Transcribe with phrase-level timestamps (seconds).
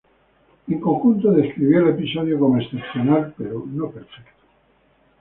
[0.67, 4.31] En conjunto describió el episodio como "excepcional", pero "no perfecto".